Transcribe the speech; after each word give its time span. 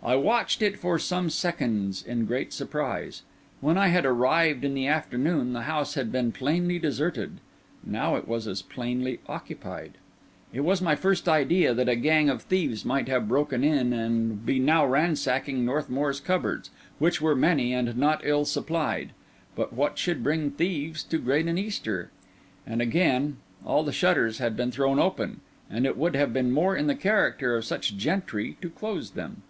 I 0.00 0.14
watched 0.14 0.62
it 0.62 0.78
for 0.78 0.96
some 0.98 1.28
seconds 1.28 2.02
in 2.04 2.24
great 2.24 2.52
surprise. 2.52 3.22
When 3.60 3.76
I 3.76 3.88
had 3.88 4.06
arrived 4.06 4.64
in 4.64 4.72
the 4.72 4.86
afternoon 4.86 5.52
the 5.52 5.62
house 5.62 5.94
had 5.94 6.12
been 6.12 6.30
plainly 6.32 6.78
deserted; 6.78 7.40
now 7.84 8.14
it 8.14 8.26
was 8.28 8.46
as 8.46 8.62
plainly 8.62 9.18
occupied. 9.28 9.98
It 10.52 10.60
was 10.60 10.80
my 10.80 10.94
first 10.94 11.28
idea 11.28 11.74
that 11.74 11.88
a 11.88 11.96
gang 11.96 12.30
of 12.30 12.42
thieves 12.42 12.84
might 12.86 13.08
have 13.08 13.28
broken 13.28 13.62
in 13.64 13.92
and 13.92 14.46
be 14.46 14.60
now 14.60 14.86
ransacking 14.86 15.64
Northmour's 15.64 16.20
cupboards, 16.20 16.70
which 17.00 17.20
were 17.20 17.36
many 17.36 17.74
and 17.74 17.94
not 17.96 18.20
ill 18.24 18.44
supplied. 18.44 19.10
But 19.56 19.72
what 19.72 19.98
should 19.98 20.22
bring 20.22 20.52
thieves 20.52 21.02
to 21.02 21.18
Graden 21.18 21.58
Easter? 21.58 22.10
And, 22.64 22.80
again, 22.80 23.38
all 23.66 23.82
the 23.82 23.92
shutters 23.92 24.38
had 24.38 24.56
been 24.56 24.70
thrown 24.70 25.00
open, 25.00 25.40
and 25.68 25.84
it 25.84 25.98
would 25.98 26.14
have 26.16 26.32
been 26.32 26.52
more 26.52 26.76
in 26.76 26.86
the 26.86 26.94
character 26.94 27.56
of 27.56 27.64
such 27.64 27.96
gentry 27.96 28.56
to 28.62 28.70
close 28.70 29.10
them. 29.10 29.42